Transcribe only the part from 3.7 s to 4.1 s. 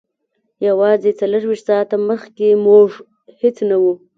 وو